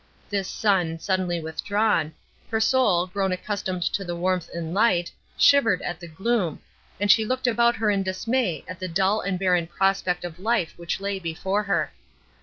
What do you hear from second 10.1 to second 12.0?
of life which lay before her.